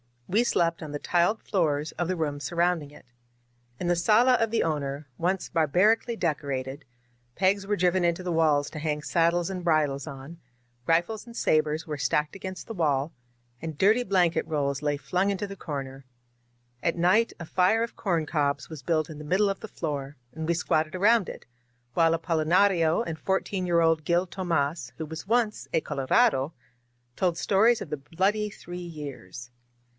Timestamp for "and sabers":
11.27-11.85